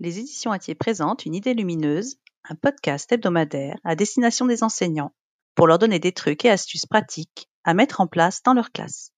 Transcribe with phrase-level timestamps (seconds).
[0.00, 5.12] les éditions Atier présentent Une idée lumineuse, un podcast hebdomadaire à destination des enseignants
[5.54, 9.12] pour leur donner des trucs et astuces pratiques à mettre en place dans leur classe.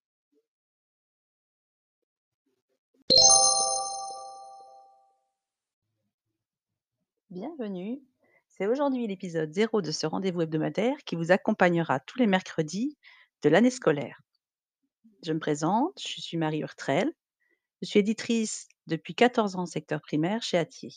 [7.28, 8.00] Bienvenue,
[8.48, 12.96] c'est aujourd'hui l'épisode 0 de ce rendez-vous hebdomadaire qui vous accompagnera tous les mercredis
[13.42, 14.20] de l'année scolaire.
[15.24, 17.12] Je me présente, je suis Marie Urtrel,
[17.82, 20.92] je suis éditrice depuis 14 ans secteur primaire chez Atier.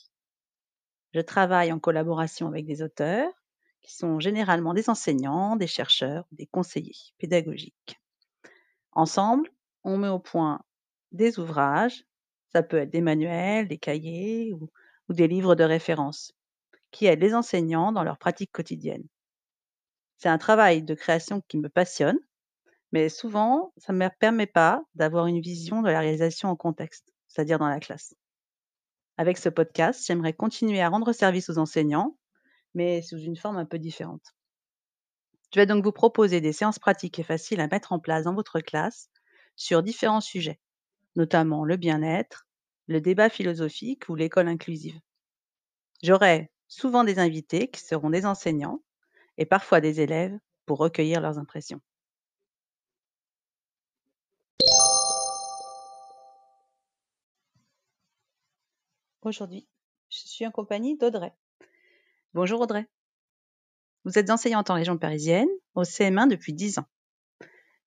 [1.13, 3.31] Je travaille en collaboration avec des auteurs
[3.81, 7.99] qui sont généralement des enseignants, des chercheurs, des conseillers pédagogiques.
[8.93, 9.49] Ensemble,
[9.83, 10.63] on met au point
[11.11, 12.05] des ouvrages,
[12.51, 14.69] ça peut être des manuels, des cahiers ou,
[15.09, 16.33] ou des livres de référence,
[16.91, 19.05] qui aident les enseignants dans leur pratique quotidienne.
[20.17, 22.17] C'est un travail de création qui me passionne,
[22.91, 27.12] mais souvent, ça ne me permet pas d'avoir une vision de la réalisation en contexte,
[27.33, 28.13] c'est-à-dire dans la classe.
[29.17, 32.17] Avec ce podcast, j'aimerais continuer à rendre service aux enseignants,
[32.75, 34.35] mais sous une forme un peu différente.
[35.53, 38.35] Je vais donc vous proposer des séances pratiques et faciles à mettre en place dans
[38.35, 39.09] votre classe
[39.55, 40.59] sur différents sujets,
[41.15, 42.47] notamment le bien-être,
[42.87, 44.99] le débat philosophique ou l'école inclusive.
[46.03, 48.83] J'aurai souvent des invités qui seront des enseignants
[49.37, 51.81] et parfois des élèves pour recueillir leurs impressions.
[59.25, 59.65] Aujourd'hui,
[60.09, 61.31] je suis en compagnie d'Audrey.
[62.33, 62.85] Bonjour Audrey.
[64.03, 66.87] Vous êtes enseignante en région parisienne, au CM1 depuis 10 ans.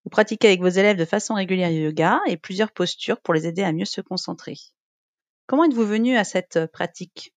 [0.05, 3.47] Vous pratiquez avec vos élèves de façon régulière le yoga et plusieurs postures pour les
[3.47, 4.55] aider à mieux se concentrer.
[5.47, 7.35] Comment êtes-vous venue à cette pratique?